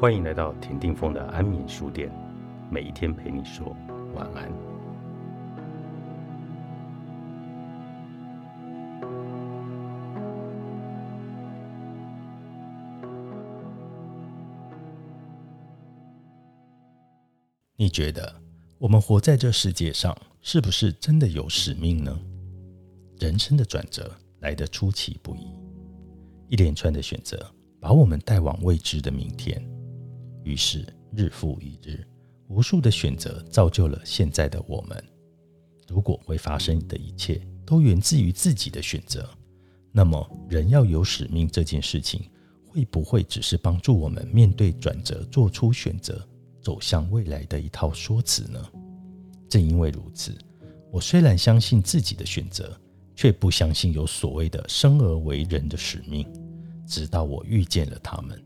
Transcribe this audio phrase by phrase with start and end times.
[0.00, 2.10] 欢迎来到田定峰的安眠书店，
[2.70, 3.76] 每一天陪你说
[4.14, 4.50] 晚安。
[17.76, 18.34] 你觉得
[18.78, 22.18] 我们活在这世界上，是不是真的有使命呢？
[23.18, 25.54] 人生的转折来得出其不意，
[26.48, 27.38] 一连串的选择
[27.78, 29.62] 把我们带往未知的明天。
[30.42, 32.06] 于是日复一日，
[32.48, 35.04] 无数的选择造就了现在的我们。
[35.88, 39.28] 如果会发生的一切都源自于自己的选择，
[39.92, 42.22] 那么人要有使命这件事情，
[42.66, 46.26] 会不会只是帮助我们面对转折、做出选择、
[46.62, 48.64] 走向未来的一套说辞呢？
[49.48, 50.36] 正因为如此，
[50.92, 52.80] 我虽然相信自己的选择，
[53.16, 56.26] 却不相信有所谓的生而为人的使命。
[56.86, 58.40] 直到我遇见了他们。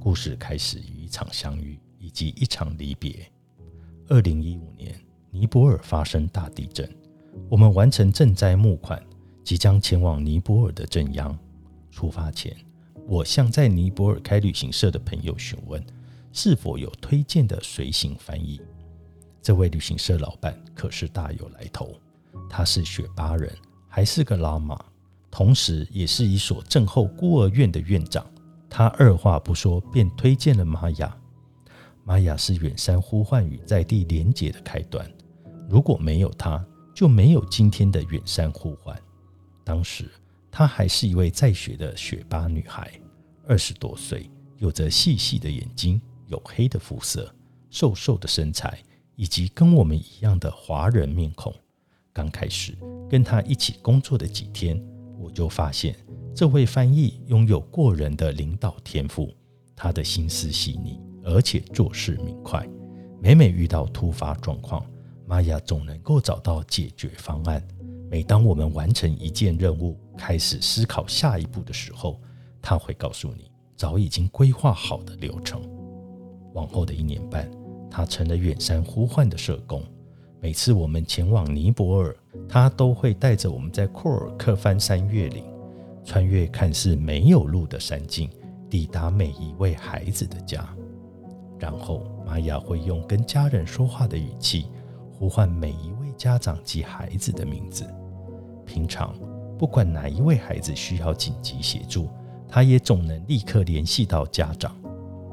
[0.00, 3.30] 故事开始于一场相遇以及一场离别。
[4.08, 4.94] 二零一五年，
[5.30, 6.88] 尼泊尔发生大地震，
[7.48, 9.02] 我们完成赈灾募款，
[9.44, 11.38] 即将前往尼泊尔的正央。
[11.90, 12.56] 出发前，
[13.06, 15.84] 我向在尼泊尔开旅行社的朋友询问，
[16.32, 18.60] 是否有推荐的随行翻译。
[19.42, 21.98] 这位旅行社老板可是大有来头，
[22.48, 23.52] 他是雪巴人，
[23.88, 24.78] 还是个拉玛，
[25.30, 28.24] 同时也是一所震后孤儿院的院长。
[28.70, 31.16] 他二话不说便推荐了玛雅。
[32.04, 35.06] 玛雅是远山呼唤与在地连结的开端，
[35.68, 38.98] 如果没有他，就没有今天的远山呼唤。
[39.62, 40.10] 当时
[40.50, 42.90] 她还是一位在学的雪巴女孩，
[43.46, 47.32] 二十多岁，有着细细的眼睛，黝黑的肤色，
[47.68, 48.82] 瘦瘦的身材，
[49.14, 51.54] 以及跟我们一样的华人面孔。
[52.12, 52.76] 刚开始
[53.08, 54.82] 跟她一起工作的几天，
[55.18, 55.96] 我就发现。
[56.34, 59.34] 这位翻译拥有过人的领导天赋，
[59.74, 62.64] 他的心思细腻，而且做事明快。
[63.20, 64.86] 每每遇到突发状况，
[65.26, 67.60] 玛雅总能够找到解决方案。
[68.08, 72.20] 每当我们完成一件任务，开始思考下一步的时候，
[72.62, 75.60] 他会告诉你早已经规划好的流程。
[76.54, 77.50] 往后的一年半，
[77.90, 79.82] 他成了远山呼唤的社工。
[80.40, 82.16] 每次我们前往尼泊尔，
[82.48, 85.44] 他都会带着我们在库尔克翻山越岭。
[86.04, 88.30] 穿越看似没有路的山径，
[88.70, 90.66] 抵达每一位孩子的家。
[91.58, 94.66] 然后，玛雅会用跟家人说话的语气，
[95.12, 97.84] 呼唤每一位家长及孩子的名字。
[98.64, 99.14] 平常，
[99.58, 102.08] 不管哪一位孩子需要紧急协助，
[102.48, 104.74] 他也总能立刻联系到家长。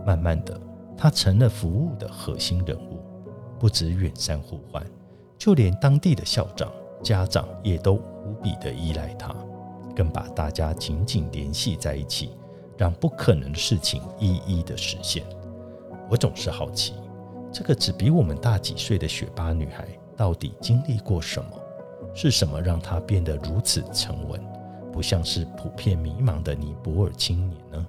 [0.06, 0.60] 慢慢的，
[0.98, 3.00] 他成了服务的核心人物。
[3.58, 4.86] 不止远山呼唤，
[5.38, 6.70] 就连当地的校长、
[7.06, 9.34] 家长也都无比的依赖他。
[9.96, 12.32] 更把大家紧紧联系在一起，
[12.78, 15.24] 让不可能的事情一一的实现。
[16.10, 16.96] 我总是好奇，
[17.50, 21.50] 这个只比我们大几岁的雪巴女孩到底经历过什么？
[22.14, 24.42] 是什么让她变得如此沉稳，
[24.92, 27.88] 不像是普遍迷茫的尼泊尔青年呢？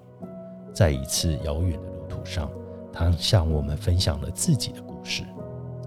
[0.73, 2.49] 在一次遥远的路途上，
[2.93, 5.25] 她向我们分享了自己的故事。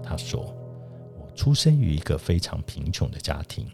[0.02, 0.44] 她说
[1.30, 3.66] ：“出生于一个非常贫穷的家庭，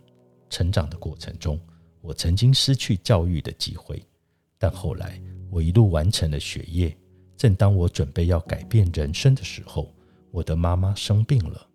[0.48, 1.60] 成长的过程中。”
[2.02, 4.00] 我曾经失去教育的机会，
[4.58, 6.96] 但后来我一路完成了学业。
[7.36, 9.92] 正当我准备要改变人生的时候，
[10.30, 11.68] 我的妈妈生病了，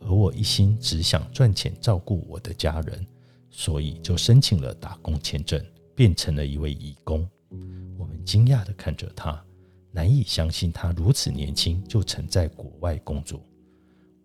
[0.00, 3.06] 而我一心只想赚钱照顾我的家人，
[3.48, 5.64] 所以就申请了打工签证，
[5.94, 7.24] 变成了一位义工。
[7.96, 9.40] 我们惊讶地看着他，
[9.92, 13.40] 难以相信他如此年轻就曾在国外工作。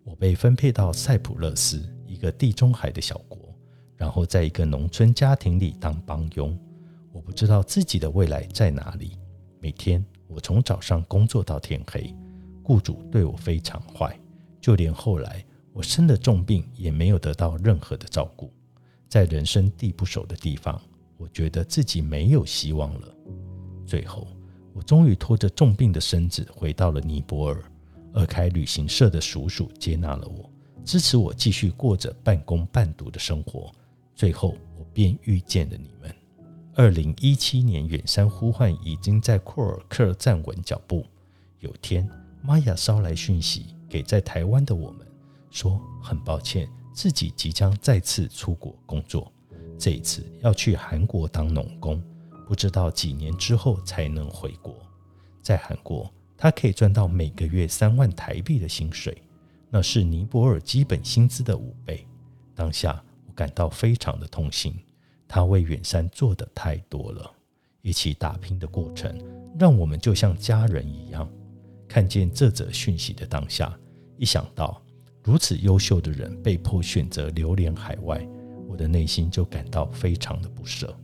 [0.04, 3.38] 我被分配到塞浦路斯，一个地中海的小国。
[3.96, 6.58] 然后在一个农村家庭里当帮佣，
[7.12, 9.12] 我不知道自己的未来在哪里。
[9.60, 12.12] 每天我从早上工作到天黑，
[12.64, 14.20] 雇主对我非常坏，
[14.60, 18.52] 就连后来我生了重病也没有得到任何的照顾。
[19.08, 20.82] 在人生地不熟的地方，
[21.18, 23.08] 我觉得自己没有希望了。
[23.86, 24.28] 最后，
[24.74, 27.64] 我终于拖着重病的身子回到了尼泊尔，
[28.14, 30.50] 而开旅行社的叔叔接纳了我，
[30.84, 33.72] 支持我继续过着半工半读的生活。
[34.16, 36.14] 最后，我便遇见了你们。
[36.76, 41.06] 二零一七年，远山呼唤已经在库尔克站稳脚步。
[41.60, 42.10] 有天，
[42.42, 45.06] 玛雅捎来讯息给在台湾的我们，
[45.50, 49.32] 说很抱歉，自己即将再次出国工作，
[49.78, 52.02] 这一次要去韩国当农工，
[52.48, 54.76] 不知道几年之后才能回国。
[55.42, 56.12] 在韩国，
[56.42, 59.16] 他可以赚到每个月三万台币的薪水，
[59.70, 62.04] 那是尼泊尔基本薪资的五倍。
[62.56, 63.32] 当下我。
[63.34, 64.76] 感到非常的痛心，
[65.28, 67.32] 他为远山做的太多了，
[67.82, 69.18] 一起打拼的过程
[69.58, 71.28] 让我们就像家人一样，
[71.88, 73.76] 看见这则讯息的当下，
[74.18, 74.80] 一想到
[75.24, 78.28] 如此优秀的人被迫选择流连海外，
[78.68, 80.96] 我的内心就感到非常的不舍。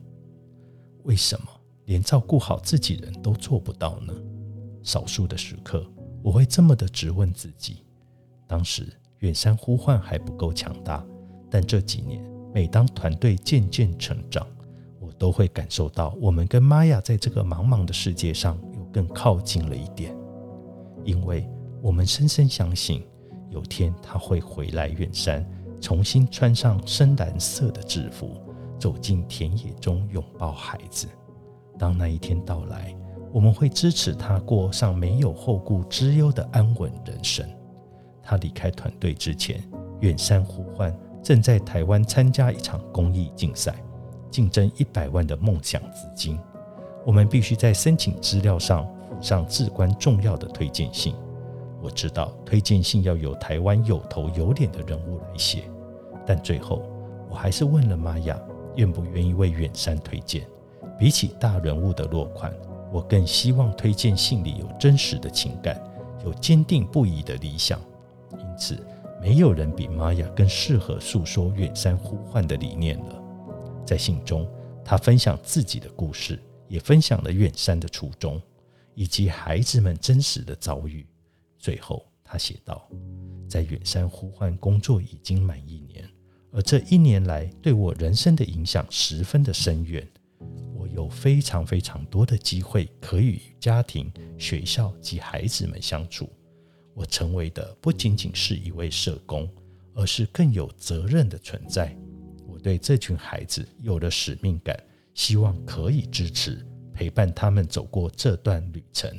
[1.03, 1.47] 为什么
[1.85, 4.13] 连照顾好自己人都做不到呢？
[4.87, 5.85] 少数的时刻，
[6.23, 7.83] 我会这么的质问自己。
[8.47, 8.87] 当时
[9.19, 11.05] 远山呼唤还不够强大，
[11.51, 12.23] 但这几年，
[12.53, 14.47] 每当团队渐渐成长，
[15.01, 20.15] 我都会感受到我们跟玛雅在这个茫茫的世界上又更靠近了一点。
[21.03, 21.45] 因为
[21.81, 23.05] 我们深深相信，
[23.49, 25.45] 有天他会回来远山，
[25.81, 28.37] 重新穿上深蓝色的制服，
[28.79, 31.09] 走进田野中拥抱孩子。
[31.77, 32.95] 当那一天到来，
[33.31, 37.47] 我们会支持他过上没有后顾之忧的安稳人生。
[38.21, 39.63] 他离开团队之前，
[39.99, 43.75] 远山呼唤正在台湾参加一场公益竞赛，
[44.29, 46.39] 竞争一百万的梦想资金。
[47.05, 48.87] 我们必须在申请资料上。
[49.07, 51.15] 附上至关重要的推荐信。
[51.81, 55.63] 我知道推荐信要有台湾有头有脸的人物来写，
[56.25, 56.83] 但最后
[57.29, 58.37] 我还是问了玛雅，
[58.75, 60.45] 愿不愿意为远山推荐。
[60.99, 62.53] 比起大人物的落款，
[62.97, 65.79] 我更希望推荐信里有真实的情感，
[66.25, 67.79] 有坚定不移的理想。
[68.31, 68.83] 因此，
[69.21, 73.21] 没有人比玛雅更适合诉说远山呼唤的理念了。
[73.85, 74.49] 在信中，
[74.83, 78.41] 他分享自己的故事，也分享了远山的初衷。
[78.95, 81.05] 以及孩子们真实的遭遇。
[81.59, 82.89] 最后，他写道
[83.47, 86.03] ：“在远山呼唤工作已经满一年，
[86.51, 90.03] 而这一年来对我人生的影响十分的深远。
[90.97, 96.27] 有非常非常多的机会可以与家庭、学校及孩子们相处。
[96.95, 99.47] 我成为的不仅仅是一位社工，
[99.93, 101.95] 而是更有责任的存在。
[102.47, 104.75] 我对这群孩子有了使命感，
[105.13, 109.15] 希望可以支持。”陪伴他们走过这段旅程，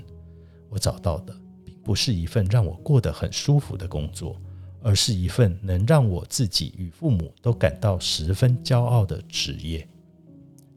[0.68, 1.32] 我找到的
[1.64, 4.36] 并不是一份让我过得很舒服的工作，
[4.82, 9.88] 而是一份能让我自己与父母都感到十分骄傲的职业。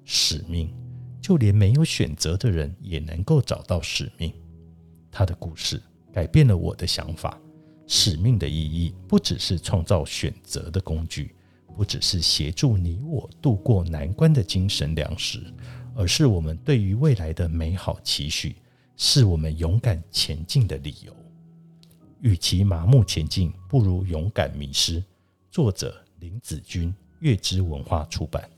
[0.06, 0.72] 使命，
[1.22, 4.34] 就连没有选择的人也能够找到使命。
[5.12, 5.82] 他的故事
[6.12, 7.40] 改变了我的想法。
[7.88, 11.36] 使命的意义不只是创造选择的工具，
[11.76, 15.42] 不只是协助你我度过难关的精神粮食。
[15.94, 18.56] 而是我们对于未来的美好期许，
[18.96, 21.14] 是我们勇敢前进的理由。
[22.22, 25.04] 与其麻木前进，不如勇敢迷失。
[25.52, 28.50] 作者林子君，月之文化出版。